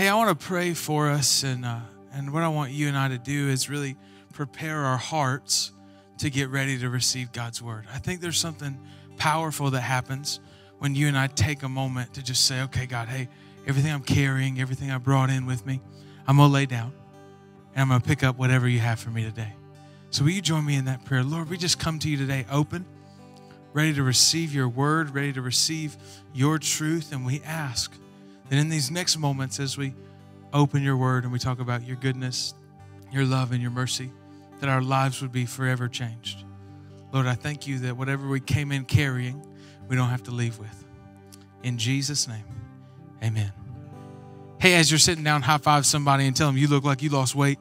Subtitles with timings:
[0.00, 1.78] Hey, I want to pray for us, and uh,
[2.14, 3.98] and what I want you and I to do is really
[4.32, 5.72] prepare our hearts
[6.20, 7.84] to get ready to receive God's word.
[7.92, 8.78] I think there's something
[9.18, 10.40] powerful that happens
[10.78, 13.28] when you and I take a moment to just say, okay, God, hey,
[13.66, 15.82] everything I'm carrying, everything I brought in with me,
[16.26, 16.94] I'm going to lay down
[17.74, 19.52] and I'm going to pick up whatever you have for me today.
[20.08, 21.22] So, will you join me in that prayer?
[21.22, 22.86] Lord, we just come to you today open,
[23.74, 25.98] ready to receive your word, ready to receive
[26.32, 27.92] your truth, and we ask
[28.50, 29.94] that in these next moments, as we
[30.52, 32.52] open your word and we talk about your goodness,
[33.12, 34.10] your love, and your mercy,
[34.58, 36.42] that our lives would be forever changed.
[37.12, 39.40] Lord, I thank you that whatever we came in carrying,
[39.88, 40.84] we don't have to leave with.
[41.62, 42.44] In Jesus' name,
[43.22, 43.52] amen.
[44.58, 47.08] Hey, as you're sitting down, high five somebody and tell them you look like you
[47.08, 47.58] lost weight.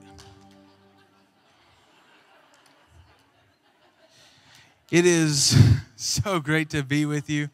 [4.90, 5.56] It is
[5.96, 7.50] so great to be with you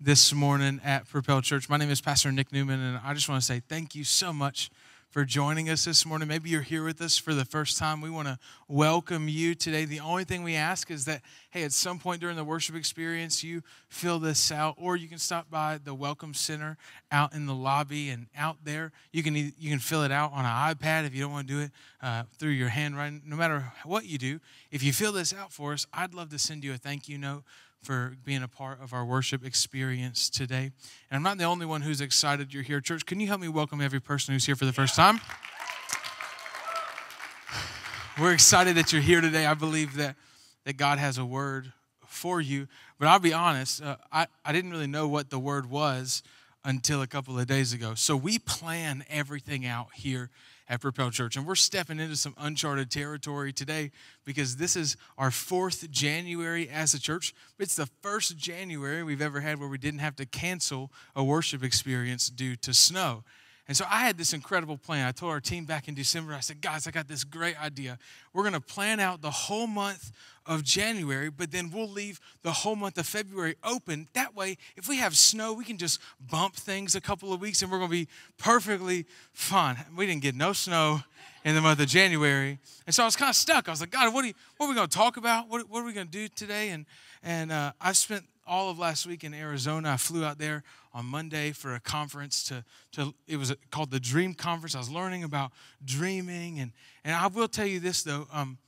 [0.00, 1.68] this morning at Propel Church.
[1.68, 4.32] My name is Pastor Nick Newman, and I just want to say thank you so
[4.32, 4.70] much
[5.10, 6.28] for joining us this morning.
[6.28, 8.00] Maybe you're here with us for the first time.
[8.00, 9.86] We want to welcome you today.
[9.86, 13.42] The only thing we ask is that, hey, at some point during the worship experience,
[13.42, 16.76] you fill this out, or you can stop by the Welcome Center
[17.10, 18.92] out in the lobby and out there.
[19.12, 21.54] You can you can fill it out on an iPad if you don't want to
[21.54, 21.70] do it
[22.02, 23.22] uh, through your handwriting.
[23.26, 24.38] No matter what you do,
[24.70, 27.18] if you fill this out for us, I'd love to send you a thank you
[27.18, 27.42] note
[27.82, 30.70] for being a part of our worship experience today.
[31.10, 32.80] And I'm not the only one who's excited you're here.
[32.80, 35.18] Church, can you help me welcome every person who's here for the first time?
[38.20, 39.46] We're excited that you're here today.
[39.46, 40.16] I believe that,
[40.64, 41.72] that God has a word
[42.06, 42.66] for you.
[42.98, 46.22] But I'll be honest, uh, I, I didn't really know what the word was
[46.64, 47.94] until a couple of days ago.
[47.94, 50.30] So we plan everything out here
[50.68, 51.36] at Propel Church.
[51.36, 53.90] And we're stepping into some uncharted territory today
[54.24, 57.34] because this is our fourth January as a church.
[57.58, 61.62] It's the first January we've ever had where we didn't have to cancel a worship
[61.62, 63.24] experience due to snow.
[63.68, 65.06] And so I had this incredible plan.
[65.06, 67.98] I told our team back in December, I said, guys, I got this great idea.
[68.32, 70.10] We're going to plan out the whole month
[70.46, 74.08] of January, but then we'll leave the whole month of February open.
[74.14, 77.60] That way, if we have snow, we can just bump things a couple of weeks
[77.60, 78.08] and we're going to be
[78.38, 79.76] perfectly fine.
[79.94, 81.00] We didn't get no snow
[81.44, 82.58] in the month of January.
[82.86, 83.68] And so I was kind of stuck.
[83.68, 85.50] I was like, God, what are, you, what are we going to talk about?
[85.50, 86.70] What, what, are we going to do today?
[86.70, 86.86] And,
[87.22, 89.92] and uh, I spent all of last week in Arizona.
[89.92, 90.64] I flew out there
[90.94, 94.74] on Monday for a conference to, to it was called the Dream Conference.
[94.74, 95.52] I was learning about
[95.84, 96.58] dreaming.
[96.58, 96.72] And,
[97.04, 98.26] and I will tell you this, though.
[98.32, 98.58] Um,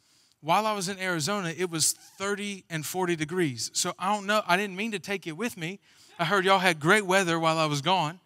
[0.43, 3.71] while I was in Arizona, it was 30 and 40 degrees.
[3.75, 5.81] So I don't know, I didn't mean to take it with me.
[6.19, 8.21] I heard y'all had great weather while I was gone.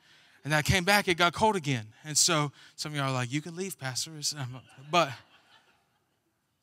[0.45, 1.87] And I came back, it got cold again.
[2.05, 4.11] And so some of y'all are like, you can leave, Pastor.
[4.91, 5.11] But,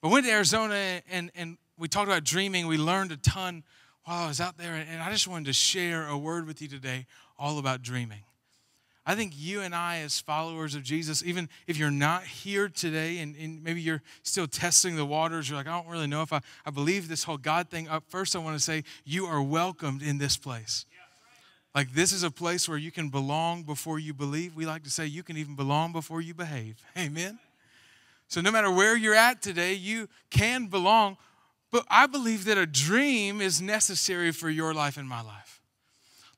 [0.02, 2.68] but went to Arizona and, and we talked about dreaming.
[2.68, 3.64] We learned a ton
[4.06, 6.68] while I was out there, and I just wanted to share a word with you
[6.68, 7.06] today
[7.38, 8.24] all about dreaming.
[9.06, 13.18] I think you and I, as followers of Jesus, even if you're not here today
[13.18, 16.32] and, and, maybe you're still testing the waters, you're like, I don't really know if
[16.32, 17.88] I, I believe this whole God thing.
[17.88, 20.86] Up first, I want to say you are welcomed in this place.
[21.74, 24.56] Like, this is a place where you can belong before you believe.
[24.56, 26.84] We like to say you can even belong before you behave.
[26.98, 27.40] Amen.
[28.28, 31.18] So, no matter where you're at today, you can belong
[31.72, 35.62] but I believe that a dream is necessary for your life and my life.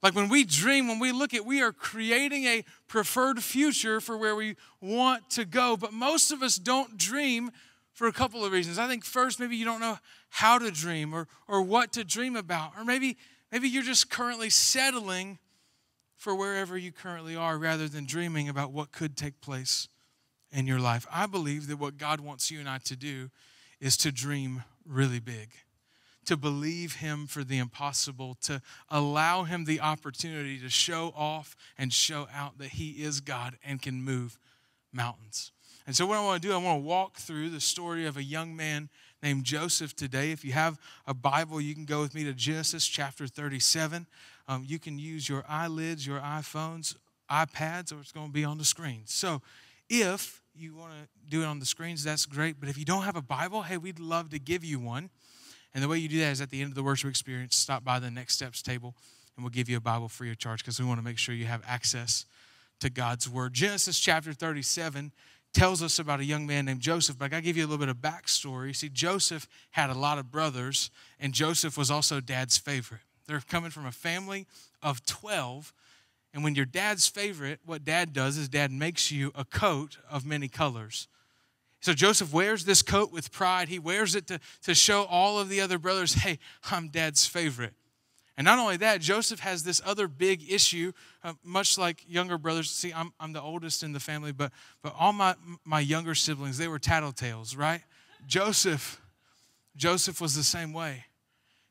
[0.03, 4.17] Like when we dream, when we look at, we are creating a preferred future for
[4.17, 5.77] where we want to go.
[5.77, 7.51] But most of us don't dream
[7.93, 8.77] for a couple of reasons.
[8.77, 9.97] I think first, maybe you don't know
[10.29, 12.73] how to dream or, or what to dream about.
[12.77, 13.17] Or maybe,
[13.49, 15.39] maybe you're just currently settling
[16.17, 19.87] for wherever you currently are rather than dreaming about what could take place
[20.51, 21.07] in your life.
[21.11, 23.29] I believe that what God wants you and I to do
[23.79, 25.49] is to dream really big,
[26.25, 31.91] to believe Him for the impossible, to allow Him the opportunity to show off and
[31.91, 34.37] show out that He is God and can move
[34.91, 35.51] mountains.
[35.85, 38.15] And so, what I want to do, I want to walk through the story of
[38.15, 38.89] a young man
[39.21, 40.31] named Joseph today.
[40.31, 44.07] If you have a Bible, you can go with me to Genesis chapter 37.
[44.47, 46.95] Um, you can use your eyelids, your iPhones,
[47.29, 49.01] iPads, or it's going to be on the screen.
[49.05, 49.41] So,
[49.89, 52.59] if you want to do it on the screens, that's great.
[52.59, 55.09] But if you don't have a Bible, hey, we'd love to give you one.
[55.73, 57.83] And the way you do that is at the end of the worship experience, stop
[57.83, 58.95] by the Next Steps table
[59.35, 61.33] and we'll give you a Bible free of charge because we want to make sure
[61.33, 62.25] you have access
[62.79, 63.53] to God's Word.
[63.53, 65.11] Genesis chapter 37
[65.53, 67.67] tells us about a young man named Joseph, but I got to give you a
[67.67, 68.75] little bit of backstory.
[68.75, 70.89] See, Joseph had a lot of brothers,
[71.19, 73.01] and Joseph was also dad's favorite.
[73.27, 74.47] They're coming from a family
[74.81, 75.73] of 12
[76.33, 80.25] and when you're dad's favorite, what dad does is dad makes you a coat of
[80.25, 81.07] many colors.
[81.79, 83.67] So Joseph wears this coat with pride.
[83.67, 86.39] He wears it to, to show all of the other brothers, hey,
[86.71, 87.73] I'm dad's favorite.
[88.35, 90.91] And not only that, Joseph has this other big issue,
[91.23, 92.71] uh, much like younger brothers.
[92.71, 94.51] See, I'm, I'm the oldest in the family, but,
[94.81, 97.81] but all my, my younger siblings, they were tattletales, right?
[98.25, 98.99] Joseph,
[99.75, 101.05] Joseph was the same way.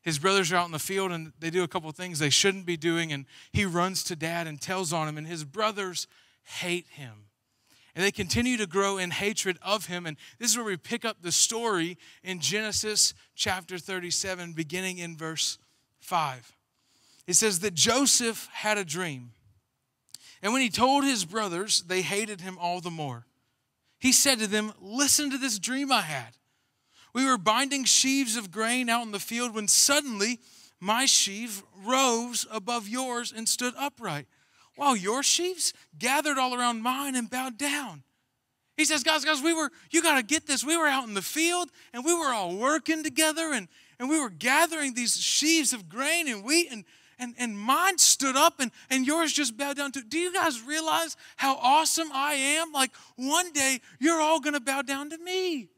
[0.03, 2.29] His brothers are out in the field and they do a couple of things they
[2.29, 6.07] shouldn't be doing, and he runs to dad and tells on him, and his brothers
[6.43, 7.25] hate him.
[7.95, 10.05] And they continue to grow in hatred of him.
[10.05, 15.15] And this is where we pick up the story in Genesis chapter 37, beginning in
[15.15, 15.59] verse
[15.99, 16.55] 5.
[17.27, 19.31] It says that Joseph had a dream.
[20.41, 23.25] And when he told his brothers, they hated him all the more.
[23.99, 26.35] He said to them, Listen to this dream I had.
[27.13, 30.39] We were binding sheaves of grain out in the field when suddenly
[30.79, 34.25] my sheaf rose above yours and stood upright,
[34.75, 38.03] while your sheaves gathered all around mine and bowed down.
[38.75, 40.63] He says, Guys, guys, we were, you got to get this.
[40.63, 43.67] We were out in the field and we were all working together and,
[43.99, 46.83] and we were gathering these sheaves of grain and wheat and
[47.19, 50.01] and, and mine stood up and, and yours just bowed down to.
[50.01, 52.71] Do you guys realize how awesome I am?
[52.73, 55.69] Like one day you're all to bow down to me.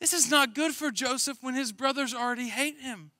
[0.00, 3.10] This is not good for Joseph when his brothers already hate him.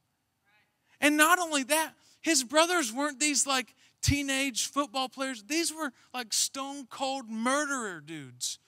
[1.00, 1.92] And not only that,
[2.22, 8.58] his brothers weren't these like teenage football players, these were like stone cold murderer dudes.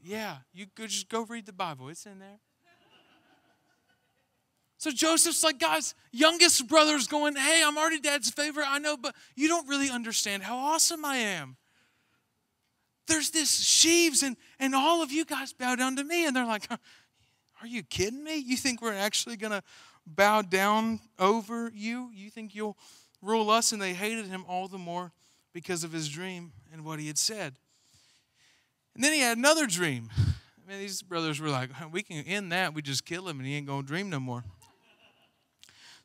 [0.00, 2.38] Yeah, you could just go read the Bible, it's in there.
[4.78, 9.14] So Joseph's like, guys, youngest brother's going, hey, I'm already dad's favorite, I know, but
[9.34, 11.56] you don't really understand how awesome I am.
[13.08, 16.26] There's this sheaves, and, and all of you guys bow down to me.
[16.26, 16.68] And they're like,
[17.60, 18.36] are you kidding me?
[18.36, 19.62] You think we're actually going to
[20.06, 22.10] bow down over you?
[22.14, 22.76] You think you'll
[23.22, 23.72] rule us?
[23.72, 25.12] And they hated him all the more
[25.52, 27.54] because of his dream and what he had said.
[28.94, 30.10] And then he had another dream.
[30.18, 32.74] I mean, these brothers were like, we can end that.
[32.74, 34.44] We just kill him and he ain't going to dream no more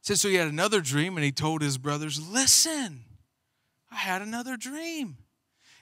[0.02, 3.02] says, so he had another dream and he told his brothers, Listen,
[3.92, 5.18] I had another dream.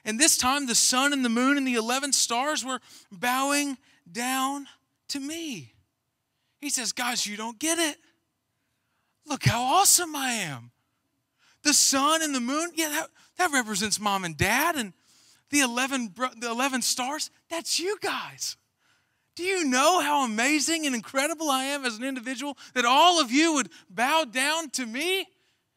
[0.05, 2.79] And this time the sun and the moon and the 11 stars were
[3.11, 3.77] bowing
[4.09, 4.67] down
[5.09, 5.73] to me.
[6.59, 7.97] He says, Guys, you don't get it.
[9.25, 10.71] Look how awesome I am.
[11.63, 14.75] The sun and the moon, yeah, that, that represents mom and dad.
[14.75, 14.93] And
[15.49, 18.57] the 11, the 11 stars, that's you guys.
[19.35, 23.31] Do you know how amazing and incredible I am as an individual that all of
[23.31, 25.27] you would bow down to me?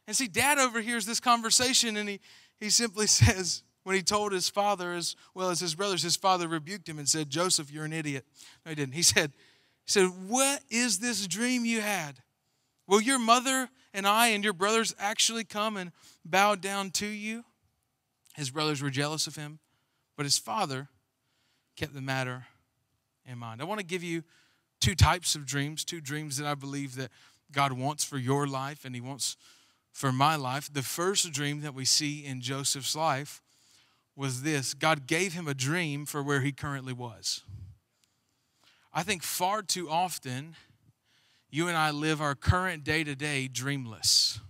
[0.07, 2.21] And see, dad overhears this conversation and he,
[2.59, 6.49] he simply says, when he told his father as well as his brothers, his father
[6.49, 8.25] rebuked him and said, Joseph, you're an idiot.
[8.65, 8.95] No, he didn't.
[8.95, 9.33] He said,
[9.85, 12.21] he said, What is this dream you had?
[12.87, 15.93] Will your mother and I and your brothers actually come and
[16.25, 17.45] bow down to you?
[18.35, 19.59] His brothers were jealous of him,
[20.17, 20.89] but his father
[21.77, 22.47] kept the matter
[23.27, 23.61] in mind.
[23.61, 24.25] I want to give you
[24.81, 27.11] two types of dreams, two dreams that I believe that
[27.53, 29.37] God wants for your life and he wants
[29.93, 30.73] for my life.
[30.73, 33.42] The first dream that we see in Joseph's life
[34.17, 37.43] was this God gave him a dream for where he currently was.
[38.93, 40.55] I think far too often,
[41.51, 44.41] you and I live our current day to day dreamless.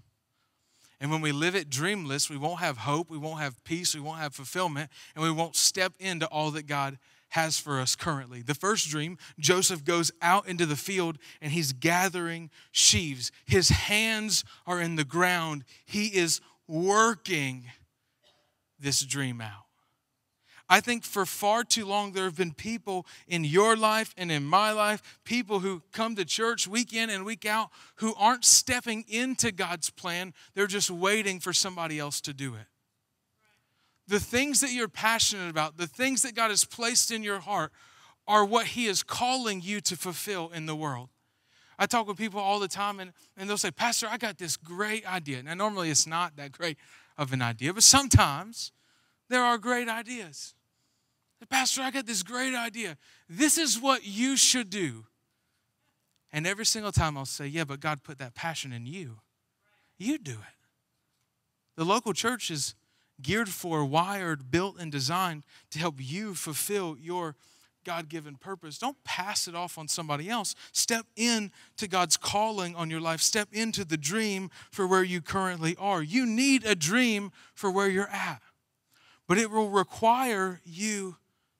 [1.01, 4.01] And when we live it dreamless, we won't have hope, we won't have peace, we
[4.01, 6.97] won't have fulfillment, and we won't step into all that God
[7.31, 8.43] has for us currently.
[8.43, 13.33] The first dream, Joseph goes out into the field and he's gathering sheaves.
[13.47, 15.65] His hands are in the ground.
[15.85, 17.65] He is working
[18.83, 19.67] this dream out.
[20.69, 24.45] I think for far too long there have been people in your life and in
[24.45, 29.05] my life, people who come to church week in and week out who aren't stepping
[29.09, 30.33] into God's plan.
[30.55, 32.67] They're just waiting for somebody else to do it
[34.09, 37.73] the things that you're passionate about, the things that God has placed in your heart,
[38.29, 41.09] are what He is calling you to fulfill in the world.
[41.79, 44.57] I talk with people all the time, and, and they'll say, Pastor, I got this
[44.57, 45.43] great idea.
[45.43, 46.77] Now, normally it's not that great
[47.19, 48.73] of an idea, but sometimes
[49.29, 50.55] there are great ideas.
[51.51, 52.97] Pastor, I got this great idea.
[53.29, 55.07] This is what you should do.
[56.33, 59.19] And every single time I'll say, Yeah, but God put that passion in you.
[59.99, 60.69] You do it.
[61.77, 62.75] The local church is
[63.21, 67.37] geared for, wired, built, and designed to help you fulfill your
[67.85, 68.79] God given purpose.
[68.79, 70.55] Don't pass it off on somebody else.
[70.73, 73.21] Step in to God's calling on your life.
[73.21, 76.03] Step into the dream for where you currently are.
[76.03, 78.41] You need a dream for where you're at,
[79.27, 81.17] but it will require you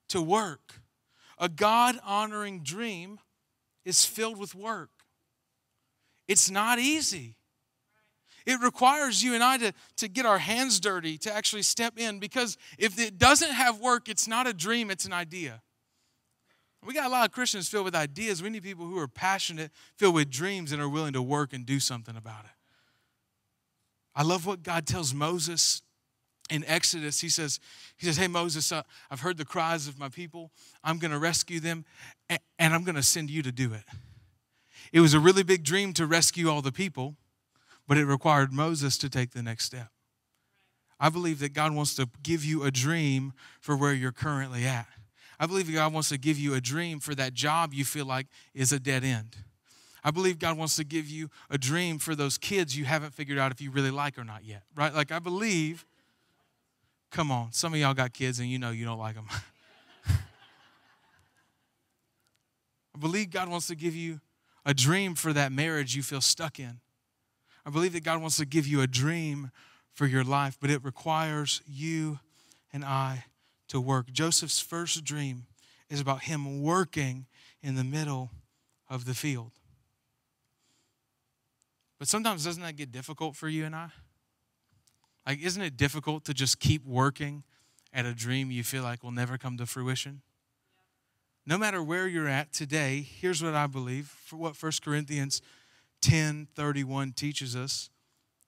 [0.09, 0.81] to work.
[1.39, 3.19] A God honoring dream
[3.85, 4.91] is filled with work.
[6.29, 7.37] It's not easy.
[8.45, 12.19] It requires you and I to, to get our hands dirty, to actually step in,
[12.19, 15.63] because if it doesn't have work, it's not a dream, it's an idea.
[16.85, 18.43] We got a lot of Christians filled with ideas.
[18.43, 21.65] We need people who are passionate, filled with dreams, and are willing to work and
[21.65, 22.51] do something about it.
[24.15, 25.83] I love what God tells Moses
[26.51, 27.21] in Exodus.
[27.21, 27.61] He says,
[27.97, 30.51] he says, Hey, Moses, uh, I've heard the cries of my people.
[30.83, 31.85] I'm going to rescue them,
[32.29, 33.85] and, and I'm going to send you to do it.
[34.93, 37.17] It was a really big dream to rescue all the people,
[37.87, 39.89] but it required Moses to take the next step.
[41.01, 44.87] I believe that God wants to give you a dream for where you're currently at.
[45.43, 48.29] I believe God wants to give you a dream for that job you feel like
[48.55, 49.35] is a dead end.
[50.05, 53.41] I believe God wants to give you a dream for those kids you haven't figured
[53.41, 54.95] out if you really like or not yet, right?
[54.95, 55.85] Like, I believe,
[57.11, 59.27] come on, some of y'all got kids and you know you don't like them.
[62.95, 64.21] I believe God wants to give you
[64.65, 66.79] a dream for that marriage you feel stuck in.
[67.67, 69.51] I believe that God wants to give you a dream
[69.93, 72.21] for your life, but it requires you
[72.73, 73.25] and I
[73.73, 74.13] to work.
[74.13, 75.47] Joseph's first dream
[75.89, 77.25] is about him working
[77.63, 78.31] in the middle
[78.91, 79.53] of the field.
[81.99, 83.89] But sometimes doesn't that get difficult for you and I?
[85.27, 87.45] Like, isn't it difficult to just keep working
[87.95, 90.21] at a dream you feel like will never come to fruition?
[91.47, 95.41] No matter where you're at today, here's what I believe for what 1 Corinthians
[96.03, 97.89] 10 31 teaches us.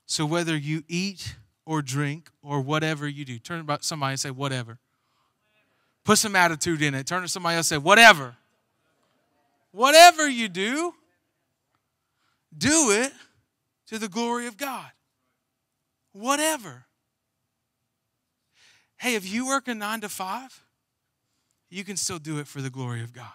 [0.04, 4.30] So whether you eat or drink or whatever you do, turn about somebody and say,
[4.30, 4.80] whatever.
[6.04, 7.06] Put some attitude in it.
[7.06, 8.36] Turn to somebody else and say, whatever.
[9.72, 10.94] Whatever you do,
[12.56, 13.12] do it
[13.86, 14.90] to the glory of God.
[16.12, 16.84] Whatever.
[18.98, 20.62] Hey, if you work a nine to five,
[21.70, 23.26] you can still do it for the glory of God.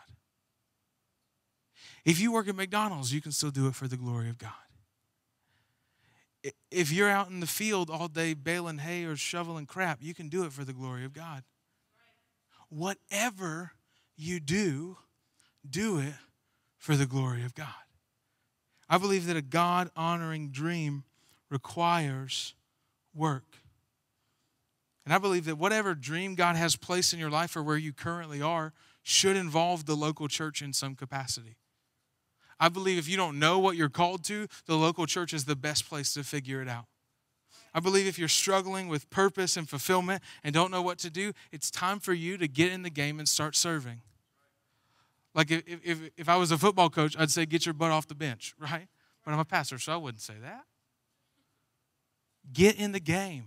[2.06, 4.52] If you work at McDonald's, you can still do it for the glory of God.
[6.72, 10.30] If you're out in the field all day baling hay or shoveling crap, you can
[10.30, 11.44] do it for the glory of God.
[12.70, 13.72] Whatever
[14.16, 14.98] you do,
[15.68, 16.14] do it
[16.78, 17.68] for the glory of God.
[18.90, 21.04] I believe that a God honoring dream
[21.50, 22.56] requires
[23.14, 23.58] work.
[25.06, 27.94] And I believe that whatever dream God has placed in your life or where you
[27.94, 31.58] currently are should involve the local church in some capacity.
[32.60, 35.56] I believe if you don't know what you're called to, the local church is the
[35.56, 36.86] best place to figure it out.
[37.74, 41.34] I believe if you're struggling with purpose and fulfillment and don't know what to do,
[41.52, 44.02] it's time for you to get in the game and start serving.
[45.36, 48.08] Like if, if, if I was a football coach, I'd say, get your butt off
[48.08, 48.88] the bench, right?
[49.24, 50.64] But I'm a pastor, so I wouldn't say that.
[52.52, 53.46] Get in the game.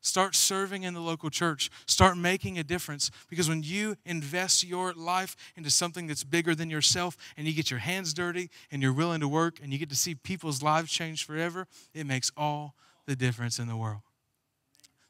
[0.00, 1.68] Start serving in the local church.
[1.86, 3.10] Start making a difference.
[3.28, 7.72] Because when you invest your life into something that's bigger than yourself and you get
[7.72, 10.92] your hands dirty and you're willing to work and you get to see people's lives
[10.92, 12.76] change forever, it makes all
[13.06, 14.02] the difference in the world.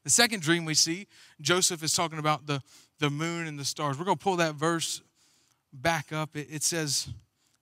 [0.03, 1.07] The second dream we see,
[1.41, 2.61] Joseph is talking about the,
[2.99, 3.99] the moon and the stars.
[3.99, 5.01] We're going to pull that verse
[5.73, 7.09] back up, it, it says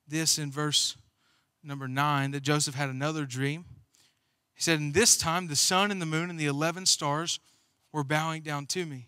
[0.07, 0.95] this in verse
[1.63, 3.65] number nine that Joseph had another dream.
[4.53, 7.39] He said, And this time the sun and the moon and the 11 stars
[7.91, 9.07] were bowing down to me.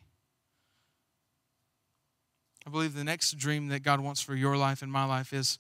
[2.66, 5.60] I believe the next dream that God wants for your life and my life is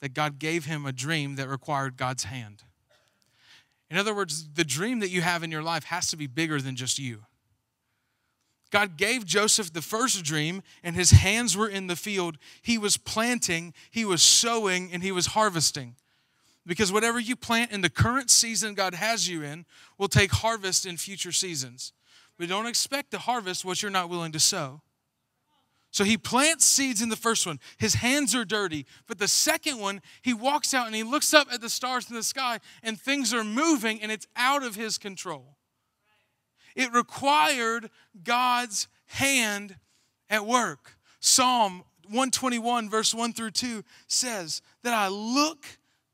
[0.00, 2.62] that God gave him a dream that required God's hand.
[3.90, 6.60] In other words, the dream that you have in your life has to be bigger
[6.60, 7.24] than just you.
[8.70, 12.36] God gave Joseph the first dream, and his hands were in the field.
[12.62, 15.94] He was planting, he was sowing, and he was harvesting.
[16.66, 19.66] Because whatever you plant in the current season God has you in
[19.98, 21.92] will take harvest in future seasons.
[22.38, 24.82] But don't expect to harvest what you're not willing to sow.
[25.96, 27.58] So he plants seeds in the first one.
[27.78, 28.84] His hands are dirty.
[29.06, 32.14] But the second one, he walks out and he looks up at the stars in
[32.14, 35.56] the sky, and things are moving, and it's out of his control.
[36.74, 37.88] It required
[38.22, 39.76] God's hand
[40.28, 40.98] at work.
[41.18, 45.64] Psalm 121, verse 1 through 2 says that I look,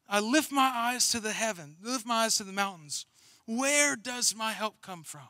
[0.09, 3.05] I lift my eyes to the heaven, lift my eyes to the mountains.
[3.47, 5.27] Where does my help come from?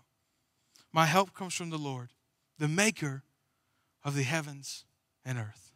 [0.92, 2.10] My help comes from the Lord,
[2.58, 3.22] the maker
[4.04, 4.84] of the heavens
[5.24, 5.72] and earth.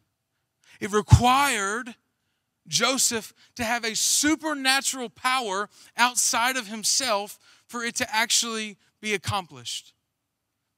[0.79, 1.95] It required
[2.67, 9.93] Joseph to have a supernatural power outside of himself for it to actually be accomplished.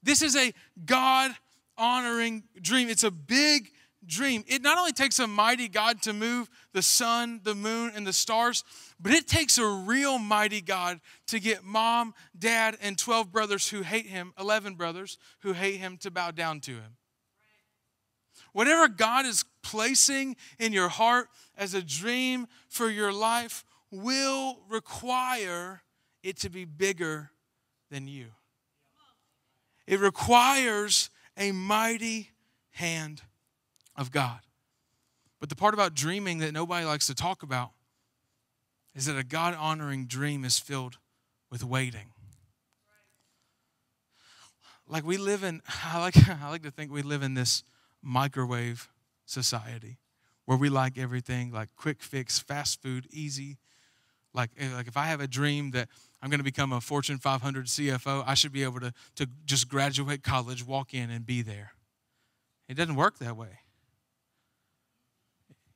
[0.03, 0.53] This is a
[0.86, 1.32] God
[1.77, 2.89] honoring dream.
[2.89, 3.72] It's a big
[4.06, 4.44] dream.
[4.48, 8.13] It not only takes a mighty God to move the sun, the moon, and the
[8.13, 8.63] stars,
[9.00, 13.82] but it takes a real mighty God to get mom, dad, and 12 brothers who
[13.82, 16.98] hate him, 11 brothers who hate him, to bow down to him.
[18.53, 21.27] Whatever God is placing in your heart
[21.58, 25.84] as a dream for your life will require
[26.24, 27.32] it to be bigger
[27.89, 28.27] than you.
[29.88, 32.29] It requires a mighty
[32.72, 33.22] hand
[33.96, 34.39] of God.
[35.39, 37.72] But the part about dreaming that nobody likes to talk about
[38.94, 40.98] is that a God honoring dream is filled
[41.50, 42.12] with waiting.
[44.88, 47.63] Like we live in, I like, I like to think we live in this
[48.01, 48.89] microwave
[49.25, 50.00] society
[50.46, 53.60] where we like everything like quick fix, fast food, easy.
[54.34, 55.89] Like, eh, like if I have a dream that
[56.22, 59.68] I'm going to become a Fortune 500 CFO, I should be able to, to just
[59.70, 61.74] graduate college, walk in, and be there.
[62.68, 63.60] It doesn't work that way.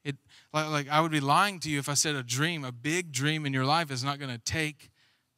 [0.03, 0.18] It,
[0.51, 3.12] like, like I would be lying to you if I said a dream, a big
[3.12, 4.89] dream in your life is not going to take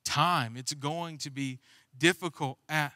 [0.04, 0.56] time.
[0.58, 1.60] It's going to be
[1.98, 2.94] difficult at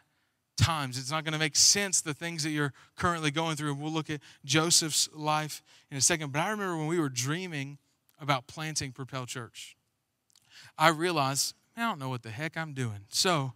[0.59, 0.97] times.
[0.97, 3.71] It's not going to make sense, the things that you're currently going through.
[3.71, 6.31] And we'll look at Joseph's life in a second.
[6.31, 7.77] But I remember when we were dreaming
[8.19, 9.75] about planting Propel Church,
[10.77, 13.05] I realized, I don't know what the heck I'm doing.
[13.09, 13.53] So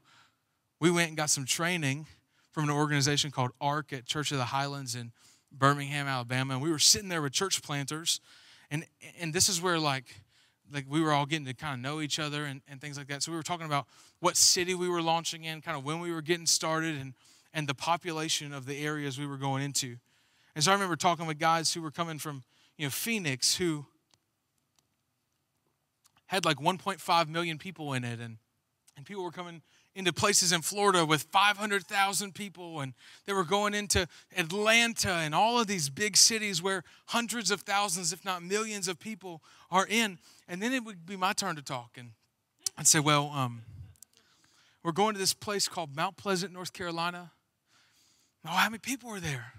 [0.79, 2.07] we went and got some training
[2.51, 5.12] from an organization called ARC at Church of the Highlands in
[5.51, 6.53] Birmingham, Alabama.
[6.53, 8.22] And we were sitting there with church planters.
[8.72, 8.86] And,
[9.19, 10.22] and this is where, like,
[10.72, 13.08] like we were all getting to kind of know each other and, and things like
[13.08, 13.24] that.
[13.24, 13.86] So we were talking about
[14.20, 17.13] what city we were launching in, kind of when we were getting started, and,
[17.53, 19.98] and the population of the areas we were going into.
[20.55, 22.43] And so I remember talking with guys who were coming from,
[22.77, 23.86] you know, Phoenix who
[26.27, 28.38] had like 1.5 million people in it, and,
[28.96, 29.62] and people were coming
[29.96, 32.94] into places in Florida with 500,000 people, and
[33.26, 38.12] they were going into Atlanta and all of these big cities where hundreds of thousands,
[38.12, 40.18] if not millions, of people are in.
[40.48, 42.12] And then it would be my turn to talk, and
[42.78, 43.62] I'd say, Well, um,
[44.84, 47.32] we're going to this place called Mount Pleasant, North Carolina.
[48.46, 49.54] Oh, how many people are there?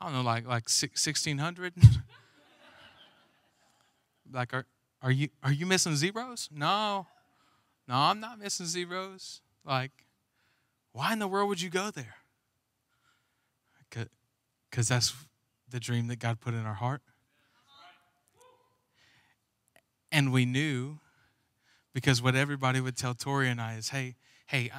[0.00, 1.74] I don't know, like like 1600.
[4.32, 4.66] like, are
[5.02, 6.48] are you are you missing zeros?
[6.54, 7.06] No,
[7.88, 9.40] no, I'm not missing zeros.
[9.64, 9.92] Like,
[10.92, 12.16] why in the world would you go there?
[14.70, 15.14] Because that's
[15.68, 17.02] the dream that God put in our heart.
[20.12, 20.98] And we knew
[21.92, 24.14] because what everybody would tell Tori and I is, hey,
[24.46, 24.70] hey,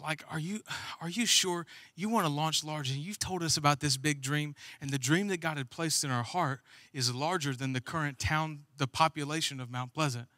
[0.00, 0.60] like, are you
[1.00, 1.66] are you sure
[1.96, 2.90] you want to launch large?
[2.90, 6.04] And you've told us about this big dream, and the dream that God had placed
[6.04, 6.60] in our heart
[6.92, 10.28] is larger than the current town, the population of Mount Pleasant.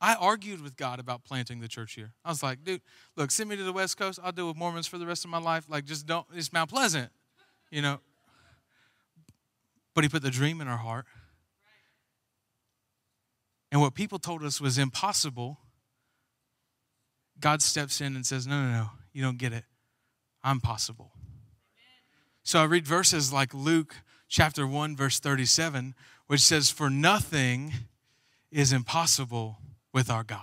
[0.00, 2.12] I argued with God about planting the church here.
[2.24, 2.82] I was like, dude,
[3.16, 4.20] look, send me to the West Coast.
[4.22, 5.64] I'll deal with Mormons for the rest of my life.
[5.68, 7.10] Like, just don't, it's Mount Pleasant,
[7.70, 7.98] you know.
[9.94, 11.06] But He put the dream in our heart.
[13.72, 15.58] And what people told us was impossible,
[17.40, 19.64] God steps in and says, no, no, no, you don't get it.
[20.42, 21.12] I'm possible.
[22.44, 23.96] So I read verses like Luke
[24.28, 25.94] chapter 1, verse 37,
[26.28, 27.72] which says, For nothing
[28.50, 29.58] is impossible
[29.92, 30.40] with our God.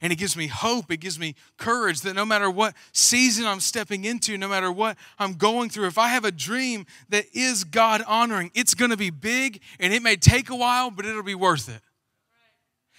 [0.00, 0.90] And it gives me hope.
[0.90, 4.96] It gives me courage that no matter what season I'm stepping into, no matter what
[5.18, 8.96] I'm going through, if I have a dream that is God honoring, it's going to
[8.96, 11.80] be big and it may take a while, but it'll be worth it.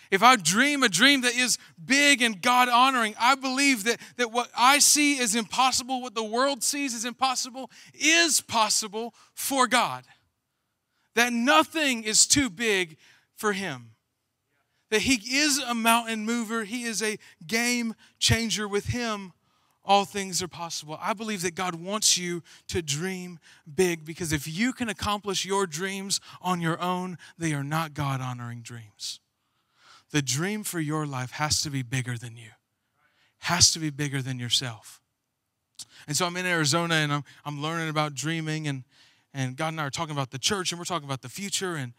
[0.10, 4.32] If I dream a dream that is big and God honoring, I believe that, that
[4.32, 10.04] what I see is impossible, what the world sees is impossible, is possible for God.
[11.16, 12.98] That nothing is too big
[13.38, 13.91] for Him
[14.92, 18.68] that He is a mountain mover, He is a game changer.
[18.68, 19.34] With Him,
[19.84, 21.00] all things are possible.
[21.02, 23.40] I believe that God wants you to dream
[23.74, 28.22] big because if you can accomplish your dreams on your own, they are not God
[28.22, 29.20] honoring dreams.
[30.12, 32.52] The dream for your life has to be bigger than you,
[33.40, 35.02] has to be bigger than yourself.
[36.08, 38.84] And so I'm in Arizona and I'm, I'm learning about dreaming, and,
[39.34, 41.76] and God and I are talking about the church and we're talking about the future.
[41.76, 41.94] And,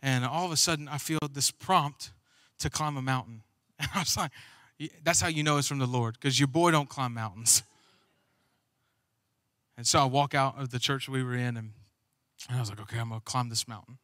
[0.00, 2.12] and all of a sudden, I feel this prompt
[2.58, 3.42] to climb a mountain.
[3.78, 4.30] And I was like,
[5.04, 7.62] that's how you know it's from the Lord, because your boy don't climb mountains.
[9.76, 11.72] And so I walk out of the church we were in, and,
[12.48, 13.98] and I was like, okay, I'm gonna climb this mountain.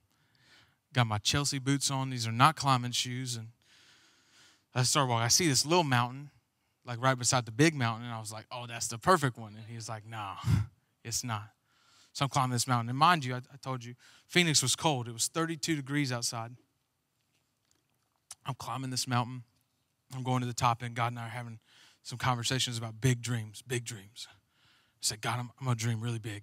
[0.92, 2.10] Got my Chelsea boots on.
[2.10, 3.36] These are not climbing shoes.
[3.36, 3.48] And
[4.74, 5.24] I start walking.
[5.24, 6.30] I see this little mountain,
[6.84, 9.54] like right beside the big mountain, and I was like, oh, that's the perfect one.
[9.54, 10.32] And he's like, no,
[11.04, 11.48] it's not.
[12.12, 12.90] So I'm climbing this mountain.
[12.90, 13.94] And mind you, I, I told you,
[14.26, 15.08] Phoenix was cold.
[15.08, 16.52] It was 32 degrees outside.
[18.46, 19.44] I'm climbing this mountain.
[20.14, 21.58] I'm going to the top, and God and I are having
[22.02, 24.26] some conversations about big dreams, big dreams.
[24.30, 24.34] I
[25.00, 26.42] said, God, I'm, I'm going to dream really big.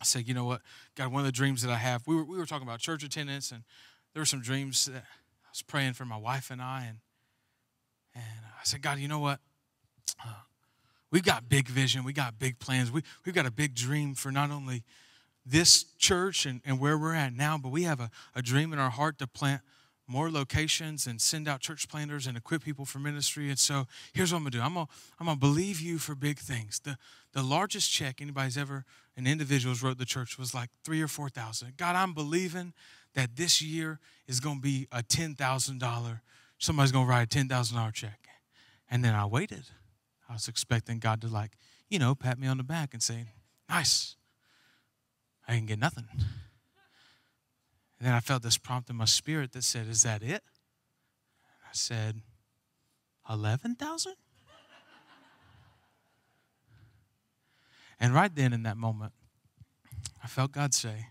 [0.00, 0.62] I said, you know what?
[0.96, 3.02] God, one of the dreams that I have, we were, we were talking about church
[3.02, 3.64] attendance, and
[4.14, 6.86] there were some dreams that I was praying for my wife and I.
[6.88, 6.98] And,
[8.14, 9.40] and I said, God, you know what?
[10.24, 10.32] Uh,
[11.10, 14.32] we've got big vision, we got big plans, we, we've got a big dream for
[14.32, 14.84] not only
[15.44, 18.78] this church and, and where we're at now, but we have a, a dream in
[18.78, 19.62] our heart to plant
[20.10, 23.48] more locations and send out church planters and equip people for ministry.
[23.48, 24.60] And so here's what I'm gonna do.
[24.60, 26.80] I'm gonna, I'm gonna believe you for big things.
[26.80, 26.98] The
[27.32, 28.84] the largest check anybody's ever
[29.16, 31.76] an individuals wrote the church was like three or four thousand.
[31.76, 32.74] God, I'm believing
[33.14, 36.22] that this year is gonna be a ten thousand dollar
[36.60, 38.28] somebody's to write a $10,000 check.
[38.90, 39.64] And then I waited.
[40.28, 41.52] I was expecting God to, like,
[41.88, 43.24] you know, pat me on the back and say,
[43.68, 44.14] nice.
[45.48, 46.04] I didn't get nothing.
[48.00, 50.42] And then I felt this prompt in my spirit that said, Is that it?
[51.62, 52.22] I said,
[53.28, 54.14] 11,000?
[58.00, 59.12] and right then in that moment,
[60.24, 61.08] I felt God say,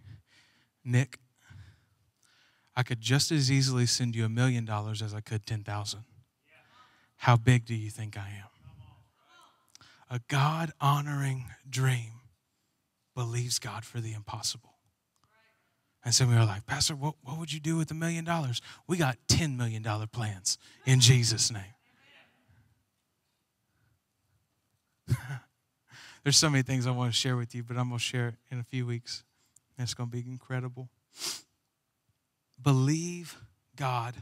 [0.83, 1.19] Nick,
[2.75, 5.99] I could just as easily send you a million dollars as I could 10,000.
[7.17, 8.49] How big do you think I am?
[10.09, 12.13] A God honoring dream
[13.13, 14.68] believes God for the impossible.
[16.03, 18.61] And so we were like, Pastor, what, what would you do with a million dollars?
[18.87, 21.63] We got $10 million plans in Jesus' name.
[26.23, 28.29] There's so many things I want to share with you, but I'm going to share
[28.29, 29.23] it in a few weeks.
[29.77, 30.89] And it's going to be incredible.
[32.61, 33.37] Believe
[33.75, 34.15] God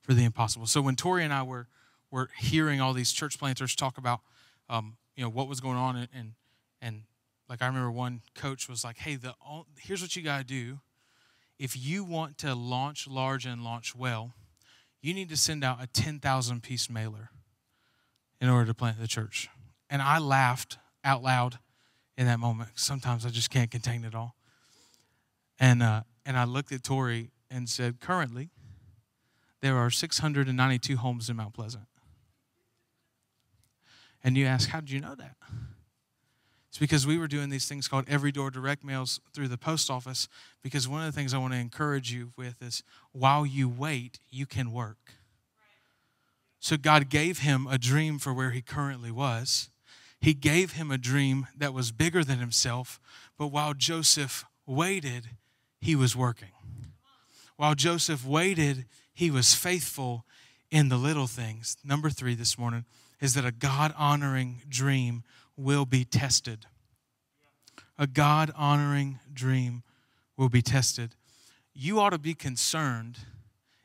[0.00, 0.66] for the impossible.
[0.66, 1.68] So when Tori and I were,
[2.10, 4.20] were hearing all these church planters talk about,
[4.68, 6.32] um, you know, what was going on, and, and,
[6.80, 7.02] and
[7.48, 9.34] like I remember one coach was like, hey, the,
[9.80, 10.80] here's what you got to do
[11.58, 14.34] if you want to launch large and launch well,
[15.00, 17.30] you need to send out a 10,000 piece mailer
[18.40, 19.48] in order to plant the church.
[19.90, 21.58] And I laughed out loud
[22.16, 22.70] in that moment.
[22.74, 24.34] Sometimes I just can't contain it all.
[25.58, 28.50] And, uh, and I looked at Tori and said, currently,
[29.60, 31.86] there are 692 homes in Mount Pleasant.
[34.22, 35.36] And you ask, how did you know that?
[36.74, 39.88] It's because we were doing these things called every door direct mails through the post
[39.88, 40.26] office.
[40.60, 42.82] Because one of the things I want to encourage you with is
[43.12, 45.14] while you wait, you can work.
[46.58, 49.70] So God gave him a dream for where he currently was.
[50.20, 52.98] He gave him a dream that was bigger than himself.
[53.38, 55.28] But while Joseph waited,
[55.80, 56.50] he was working.
[57.56, 60.24] While Joseph waited, he was faithful
[60.72, 61.76] in the little things.
[61.84, 62.84] Number three this morning
[63.20, 65.22] is that a God honoring dream
[65.56, 66.66] will be tested.
[67.98, 69.82] A God honoring dream
[70.36, 71.14] will be tested.
[71.72, 73.18] You ought to be concerned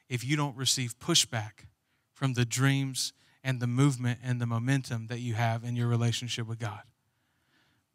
[0.10, 1.65] if you don't receive pushback
[2.13, 6.47] from the dreams and the movement and the momentum that you have in your relationship
[6.47, 6.82] with God.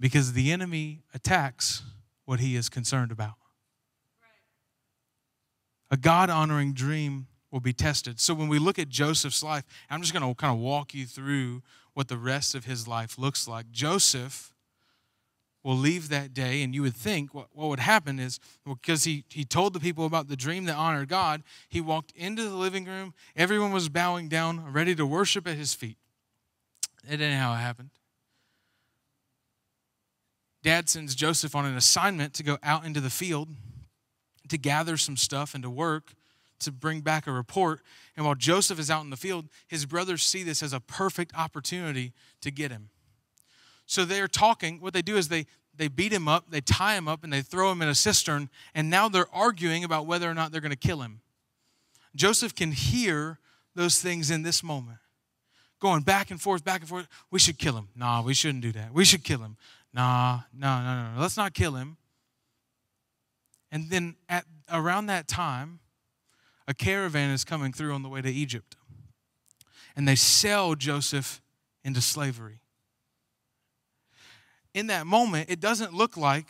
[0.01, 1.83] Because the enemy attacks
[2.25, 3.35] what he is concerned about.
[5.91, 8.19] A God honoring dream will be tested.
[8.19, 11.07] So when we look at Joseph's life, I'm just going to kind of walk you
[11.07, 11.63] through
[11.95, 13.71] what the rest of his life looks like.
[13.71, 14.53] Joseph
[15.63, 19.25] will leave that day, and you would think what, what would happen is because he,
[19.31, 22.85] he told the people about the dream that honored God, he walked into the living
[22.85, 25.97] room, everyone was bowing down, ready to worship at his feet.
[27.09, 27.91] It ain't how it happened.
[30.63, 33.49] Dad sends Joseph on an assignment to go out into the field
[34.49, 36.15] to gather some stuff and to work
[36.65, 37.81] to bring back a report.
[38.17, 41.35] And while Joseph is out in the field, his brothers see this as a perfect
[41.37, 42.91] opportunity to get him.
[43.87, 44.81] So they're talking.
[44.81, 45.47] What they do is they,
[45.77, 48.49] they beat him up, they tie him up, and they throw him in a cistern.
[48.75, 51.21] And now they're arguing about whether or not they're going to kill him.
[52.15, 53.39] Joseph can hear
[53.75, 54.99] those things in this moment.
[55.81, 57.09] Going back and forth, back and forth.
[57.31, 57.89] We should kill him.
[57.95, 58.95] Nah, we shouldn't do that.
[58.95, 59.57] We should kill him.
[59.93, 61.15] Nah, no, no, no.
[61.15, 61.21] No.
[61.21, 61.97] Let's not kill him.
[63.71, 65.81] And then at around that time,
[66.67, 68.77] a caravan is coming through on the way to Egypt.
[69.97, 71.41] And they sell Joseph
[71.85, 72.61] into slavery.
[74.73, 76.47] In that moment, it doesn't look like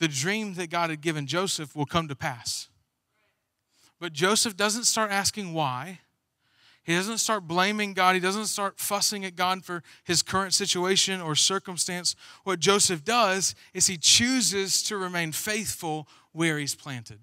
[0.00, 2.68] the dream that God had given Joseph will come to pass.
[4.00, 6.00] But Joseph doesn't start asking why.
[6.82, 8.14] He doesn't start blaming God.
[8.14, 12.14] He doesn't start fussing at God for his current situation or circumstance.
[12.44, 17.20] What Joseph does is he chooses to remain faithful where he's planted.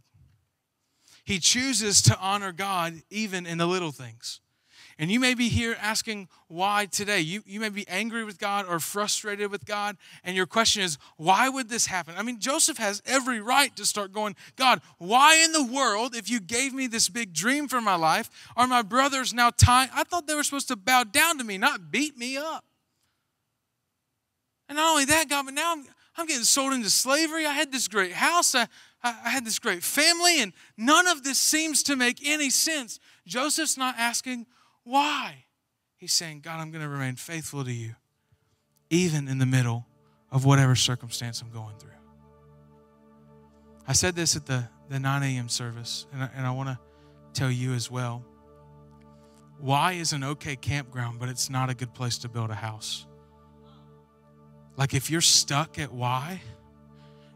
[1.24, 4.40] He chooses to honor God even in the little things.
[5.00, 7.20] And you may be here asking why today.
[7.20, 10.98] You, you may be angry with God or frustrated with God, and your question is,
[11.18, 12.14] why would this happen?
[12.16, 16.30] I mean, Joseph has every right to start going, God, why in the world, if
[16.30, 19.90] you gave me this big dream for my life, are my brothers now tying?
[19.96, 22.64] I thought they were supposed to bow down to me, not beat me up.
[24.70, 27.46] And not only that, God, but now I'm, I'm getting sold into slavery.
[27.46, 28.54] I had this great house.
[28.54, 28.68] I,
[29.04, 33.00] I had this great family, and none of this seems to make any sense.
[33.26, 34.46] Joseph's not asking
[34.84, 35.46] why.
[35.98, 37.96] He's saying, God, I'm going to remain faithful to you,
[38.90, 39.86] even in the middle
[40.32, 41.92] of whatever circumstance I'm going through.
[43.88, 45.50] I said this at the, the 9 a.m.
[45.50, 46.80] service, and I, and I want to
[47.34, 48.24] tell you as well.
[49.60, 53.06] Why is an okay campground, but it's not a good place to build a house?
[54.76, 56.42] Like if you're stuck at why,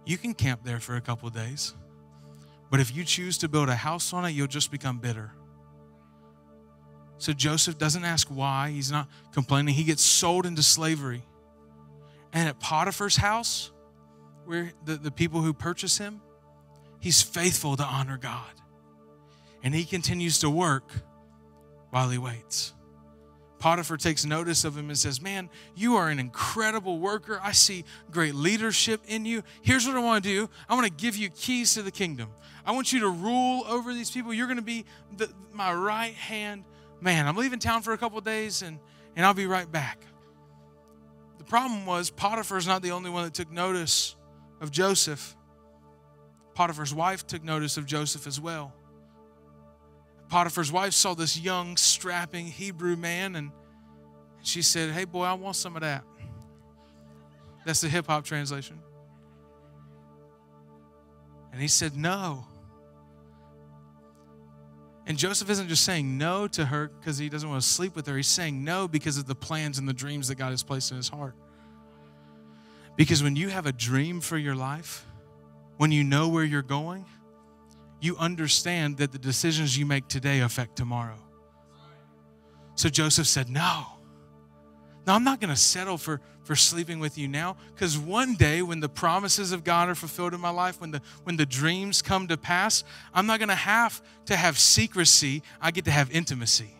[0.05, 1.73] you can camp there for a couple days.
[2.69, 5.31] But if you choose to build a house on it, you'll just become bitter.
[7.19, 9.73] So Joseph doesn't ask why, he's not complaining.
[9.73, 11.23] He gets sold into slavery.
[12.33, 13.71] And at Potiphar's house,
[14.45, 16.21] where the, the people who purchase him,
[16.99, 18.51] he's faithful to honor God.
[19.63, 20.91] And he continues to work
[21.89, 22.73] while he waits.
[23.59, 27.39] Potiphar takes notice of him and says, Man, you are an incredible worker.
[27.41, 29.43] I see great leadership in you.
[29.61, 32.29] Here's what I want to do I want to give you keys to the kingdom.
[32.65, 34.33] I want you to rule over these people.
[34.33, 36.65] You're going to be the, my right hand
[37.01, 37.27] man.
[37.27, 38.79] I'm leaving town for a couple days and,
[39.15, 39.99] and I'll be right back.
[41.37, 44.15] The problem was Potiphar's not the only one that took notice
[44.61, 45.35] of Joseph.
[46.53, 48.73] Potiphar's wife took notice of Joseph as well.
[50.29, 53.51] Potiphar's wife saw this young, strapping Hebrew man, and
[54.41, 56.03] she said, Hey, boy, I want some of that.
[57.65, 58.79] That's the hip hop translation.
[61.51, 62.45] And he said, No.
[65.05, 68.07] And Joseph isn't just saying no to her because he doesn't want to sleep with
[68.07, 68.17] her.
[68.17, 70.97] He's saying no because of the plans and the dreams that God has placed in
[70.97, 71.33] his heart.
[72.97, 75.05] Because when you have a dream for your life,
[75.77, 77.05] when you know where you're going,
[77.99, 81.17] you understand that the decisions you make today affect tomorrow.
[82.75, 83.85] So Joseph said, No.
[85.05, 88.61] Now, I'm not going to settle for, for sleeping with you now because one day
[88.61, 92.01] when the promises of God are fulfilled in my life, when the, when the dreams
[92.01, 92.83] come to pass,
[93.13, 95.43] I'm not going to have to have secrecy.
[95.61, 96.76] I get to have intimacy.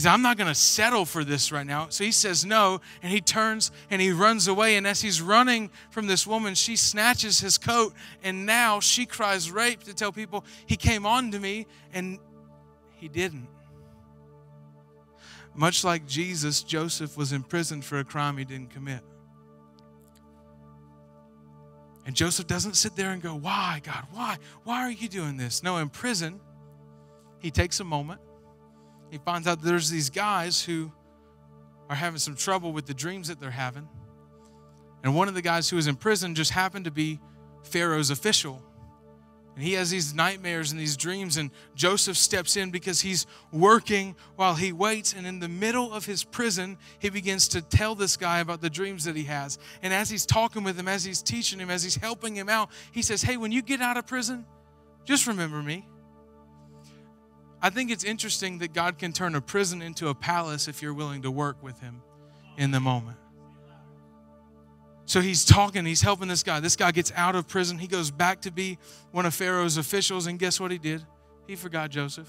[0.00, 1.88] He said, I'm not going to settle for this right now.
[1.90, 4.76] So he says no, and he turns and he runs away.
[4.76, 9.50] And as he's running from this woman, she snatches his coat, and now she cries
[9.50, 12.18] rape to tell people he came on to me, and
[12.94, 13.46] he didn't.
[15.54, 19.02] Much like Jesus, Joseph was imprisoned for a crime he didn't commit.
[22.06, 24.38] And Joseph doesn't sit there and go, Why, God, why?
[24.64, 25.62] Why are you doing this?
[25.62, 26.40] No, in prison,
[27.38, 28.22] he takes a moment
[29.10, 30.90] he finds out there's these guys who
[31.88, 33.88] are having some trouble with the dreams that they're having.
[35.02, 37.20] And one of the guys who was in prison just happened to be
[37.64, 38.62] Pharaoh's official.
[39.56, 44.14] And he has these nightmares and these dreams, and Joseph steps in because he's working
[44.36, 45.12] while he waits.
[45.12, 48.70] And in the middle of his prison, he begins to tell this guy about the
[48.70, 49.58] dreams that he has.
[49.82, 52.70] And as he's talking with him, as he's teaching him, as he's helping him out,
[52.92, 54.46] he says, Hey, when you get out of prison,
[55.04, 55.86] just remember me.
[57.62, 60.94] I think it's interesting that God can turn a prison into a palace if you're
[60.94, 62.02] willing to work with Him
[62.56, 63.18] in the moment.
[65.10, 66.60] So he's talking, he's helping this guy.
[66.60, 67.78] This guy gets out of prison.
[67.78, 68.78] He goes back to be
[69.10, 70.28] one of Pharaoh's officials.
[70.28, 71.04] And guess what he did?
[71.48, 72.28] He forgot Joseph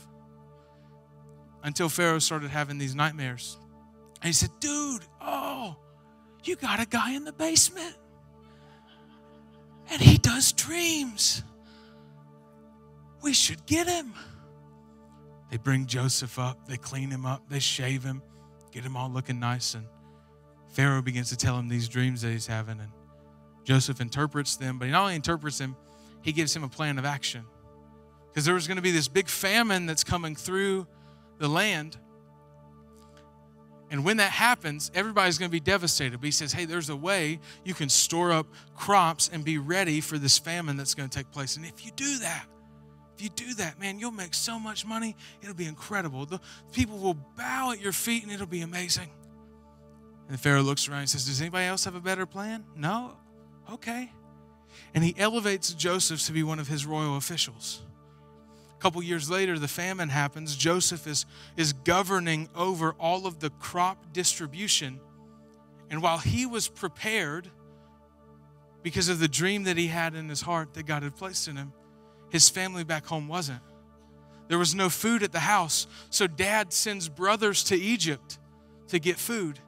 [1.63, 3.60] until Pharaoh started having these nightmares.
[4.15, 5.76] And he said, Dude, oh,
[6.44, 7.96] you got a guy in the basement.
[9.91, 11.44] And he does dreams.
[13.22, 14.15] We should get him.
[15.52, 18.24] They bring Joseph up, they clean him up, they shave him,
[18.72, 19.76] get him all looking nice.
[19.76, 19.86] And
[20.70, 22.80] Pharaoh begins to tell him these dreams that he's having.
[22.80, 22.90] And
[23.66, 25.76] Joseph interprets them, but he not only interprets them,
[26.22, 27.44] he gives him a plan of action.
[28.30, 30.88] Because there was going to be this big famine that's coming through
[31.38, 31.98] the land.
[33.90, 36.18] And when that happens, everybody's going to be devastated.
[36.18, 40.00] But he says, hey, there's a way you can store up crops and be ready
[40.00, 41.58] for this famine that's going to take place.
[41.58, 42.46] And if you do that,
[43.21, 45.15] you do that, man, you'll make so much money.
[45.41, 46.25] It'll be incredible.
[46.25, 46.39] The
[46.71, 49.10] people will bow at your feet and it'll be amazing.
[50.29, 52.65] And Pharaoh looks around and says, Does anybody else have a better plan?
[52.75, 53.17] No?
[53.71, 54.12] Okay.
[54.93, 57.81] And he elevates Joseph to be one of his royal officials.
[58.77, 60.55] A couple years later, the famine happens.
[60.55, 64.99] Joseph is, is governing over all of the crop distribution.
[65.89, 67.49] And while he was prepared,
[68.81, 71.57] because of the dream that he had in his heart that God had placed in
[71.57, 71.73] him,
[72.32, 73.60] his family back home wasn't.
[74.48, 78.39] There was no food at the house, so dad sends brothers to Egypt
[78.88, 79.60] to get food.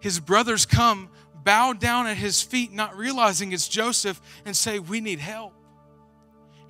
[0.00, 1.10] His brothers come,
[1.44, 5.52] bow down at his feet, not realizing it's Joseph, and say, We need help.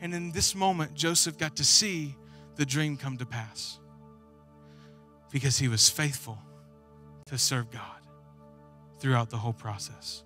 [0.00, 2.16] And in this moment, Joseph got to see
[2.56, 3.78] the dream come to pass
[5.32, 6.38] because he was faithful
[7.26, 8.00] to serve God
[9.00, 10.22] throughout the whole process.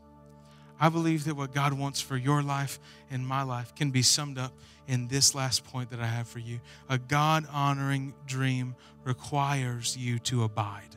[0.81, 2.79] I believe that what God wants for your life
[3.11, 4.53] and my life can be summed up
[4.87, 6.61] in this last point that I have for you.
[6.89, 10.97] A God honoring dream requires you to abide,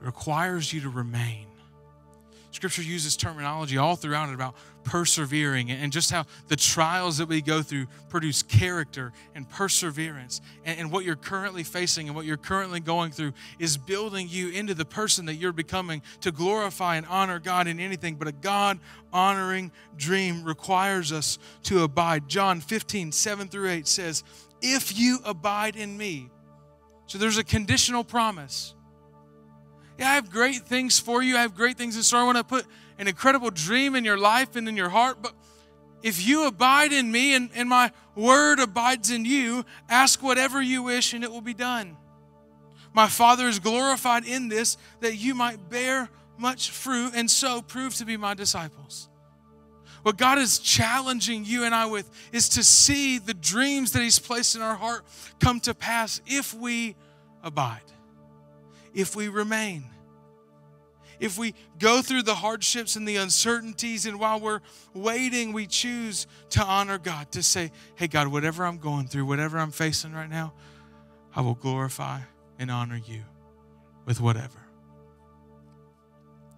[0.00, 1.46] it requires you to remain.
[2.50, 4.56] Scripture uses terminology all throughout it about
[4.88, 10.40] persevering and just how the trials that we go through produce character and perseverance.
[10.64, 14.48] And, and, what you're currently facing and what you're currently going through is building you
[14.48, 18.14] into the person that you're becoming to glorify and honor God in anything.
[18.14, 18.78] But a God
[19.12, 22.26] honoring dream requires us to abide.
[22.26, 24.24] John 15, 7 through 8 says,
[24.62, 26.30] If you abide in me,
[27.06, 28.74] so there's a conditional promise
[29.98, 31.36] yeah, I have great things for you.
[31.36, 32.20] I have great things in store.
[32.20, 32.64] I want to put
[32.98, 35.18] an incredible dream in your life and in your heart.
[35.22, 35.34] But
[36.02, 40.82] if you abide in me and, and my word abides in you, ask whatever you
[40.82, 41.96] wish and it will be done.
[42.92, 47.94] My Father is glorified in this that you might bear much fruit and so prove
[47.96, 49.08] to be my disciples.
[50.02, 54.18] What God is challenging you and I with is to see the dreams that He's
[54.18, 55.04] placed in our heart
[55.40, 56.94] come to pass if we
[57.42, 57.82] abide
[58.94, 59.84] if we remain.
[61.20, 64.60] If we go through the hardships and the uncertainties, and while we're
[64.94, 69.58] waiting, we choose to honor God, to say, Hey, God, whatever I'm going through, whatever
[69.58, 70.52] I'm facing right now,
[71.34, 72.20] I will glorify
[72.58, 73.22] and honor you
[74.04, 74.60] with whatever.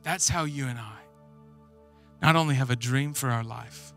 [0.03, 0.99] That's how you and I
[2.23, 3.93] not only have a dream for our life,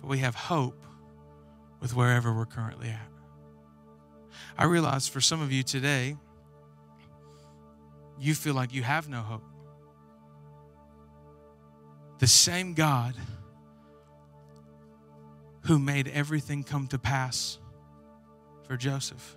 [0.00, 0.84] but we have hope
[1.80, 3.08] with wherever we're currently at.
[4.56, 6.16] I realize for some of you today,
[8.20, 9.44] you feel like you have no hope.
[12.18, 13.14] The same God
[15.62, 17.58] who made everything come to pass
[18.66, 19.36] for Joseph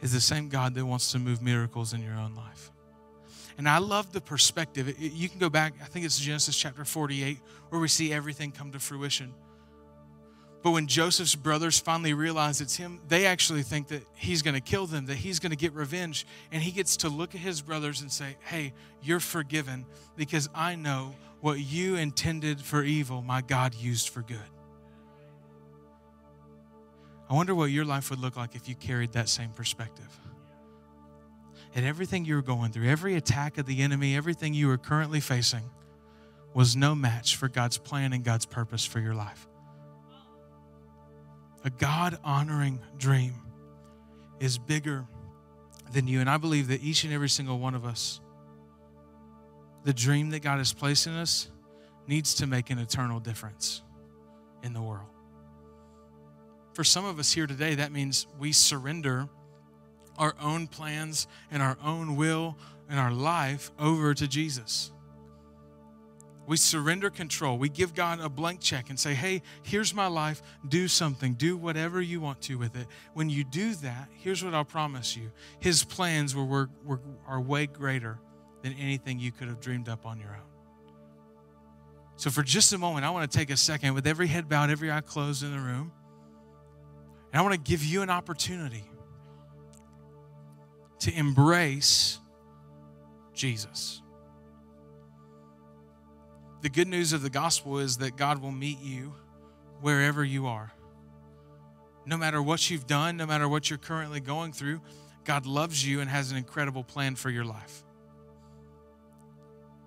[0.00, 2.70] is the same God that wants to move miracles in your own life.
[3.58, 4.98] And I love the perspective.
[4.98, 8.72] You can go back, I think it's Genesis chapter 48, where we see everything come
[8.72, 9.34] to fruition.
[10.62, 14.60] But when Joseph's brothers finally realize it's him, they actually think that he's going to
[14.60, 16.26] kill them, that he's going to get revenge.
[16.52, 20.74] And he gets to look at his brothers and say, Hey, you're forgiven because I
[20.74, 24.38] know what you intended for evil, my God used for good.
[27.30, 30.08] I wonder what your life would look like if you carried that same perspective.
[31.74, 35.20] And everything you were going through, every attack of the enemy, everything you were currently
[35.20, 35.62] facing
[36.52, 39.46] was no match for God's plan and God's purpose for your life
[41.64, 43.34] a God honoring dream
[44.38, 45.06] is bigger
[45.92, 46.20] than you.
[46.20, 48.20] And I believe that each and every single one of us,
[49.84, 51.50] the dream that God has placed in us,
[52.06, 53.82] needs to make an eternal difference
[54.62, 55.06] in the world.
[56.74, 59.28] For some of us here today, that means we surrender
[60.18, 62.56] our own plans and our own will
[62.88, 64.92] and our life over to Jesus.
[66.50, 67.58] We surrender control.
[67.58, 70.42] We give God a blank check and say, hey, here's my life.
[70.66, 71.34] Do something.
[71.34, 72.88] Do whatever you want to with it.
[73.14, 77.68] When you do that, here's what I'll promise you His plans were, were, are way
[77.68, 78.18] greater
[78.62, 80.48] than anything you could have dreamed up on your own.
[82.16, 84.70] So, for just a moment, I want to take a second with every head bowed,
[84.70, 85.92] every eye closed in the room.
[87.32, 88.90] And I want to give you an opportunity
[90.98, 92.18] to embrace
[93.34, 94.02] Jesus
[96.62, 99.14] the good news of the gospel is that God will meet you
[99.80, 100.72] wherever you are.
[102.04, 104.80] No matter what you've done, no matter what you're currently going through,
[105.24, 107.84] God loves you and has an incredible plan for your life.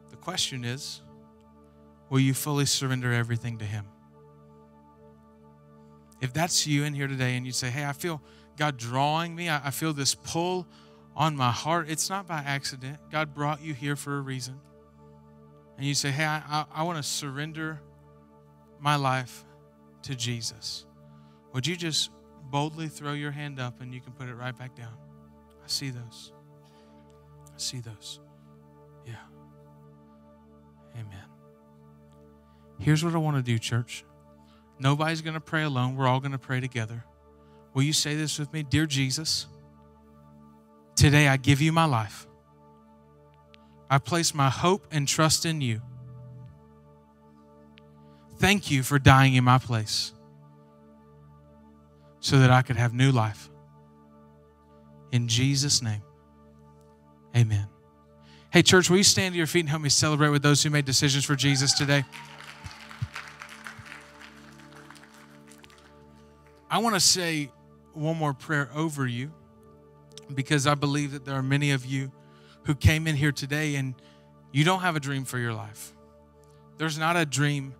[0.09, 1.01] The question is
[2.09, 3.85] will you fully surrender everything to Him?
[6.21, 8.21] If that's you in here today and you say, hey, I feel
[8.55, 10.67] God drawing me, I feel this pull
[11.15, 12.97] on my heart, it's not by accident.
[13.11, 14.59] God brought you here for a reason
[15.77, 17.81] and you say, Hey, I, I, I want to surrender
[18.79, 19.45] my life
[20.03, 20.85] to Jesus,
[21.53, 22.11] would you just
[22.49, 24.93] boldly throw your hand up and you can put it right back down?
[25.63, 26.33] I see those.
[27.47, 28.19] I see those.
[29.05, 29.15] Yeah.
[30.95, 31.23] Amen.
[32.79, 34.03] Here's what I want to do, church.
[34.79, 35.95] Nobody's going to pray alone.
[35.95, 37.05] We're all going to pray together.
[37.73, 38.63] Will you say this with me?
[38.63, 39.47] Dear Jesus,
[40.95, 42.27] today I give you my life.
[43.93, 45.79] I place my hope and trust in you.
[48.39, 50.13] Thank you for dying in my place
[52.19, 53.51] so that I could have new life.
[55.11, 56.01] In Jesus' name,
[57.37, 57.67] amen.
[58.51, 60.71] Hey, church, will you stand to your feet and help me celebrate with those who
[60.71, 62.03] made decisions for Jesus today?
[66.67, 67.51] I want to say
[67.93, 69.31] one more prayer over you
[70.33, 72.11] because I believe that there are many of you
[72.65, 73.95] who came in here today and
[74.51, 75.93] you don't have a dream for your life.
[76.77, 77.73] There's not a dream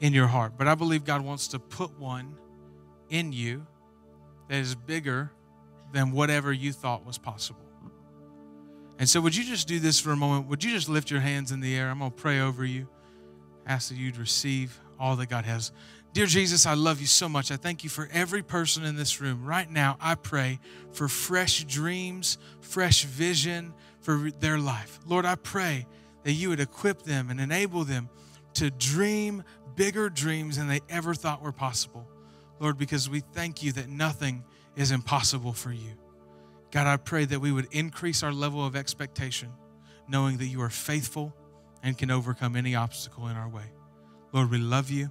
[0.00, 2.36] in your heart, but I believe God wants to put one
[3.08, 3.66] in you
[4.48, 5.30] that is bigger
[5.92, 7.60] than whatever you thought was possible.
[8.98, 10.48] And so, would you just do this for a moment?
[10.48, 11.90] Would you just lift your hands in the air?
[11.90, 12.88] I'm going to pray over you,
[13.66, 15.70] ask that you'd receive all that God has.
[16.16, 17.50] Dear Jesus, I love you so much.
[17.50, 19.44] I thank you for every person in this room.
[19.44, 20.60] Right now, I pray
[20.92, 24.98] for fresh dreams, fresh vision for their life.
[25.06, 25.86] Lord, I pray
[26.22, 28.08] that you would equip them and enable them
[28.54, 29.44] to dream
[29.74, 32.08] bigger dreams than they ever thought were possible.
[32.60, 34.42] Lord, because we thank you that nothing
[34.74, 35.98] is impossible for you.
[36.70, 39.50] God, I pray that we would increase our level of expectation,
[40.08, 41.36] knowing that you are faithful
[41.82, 43.70] and can overcome any obstacle in our way.
[44.32, 45.10] Lord, we love you.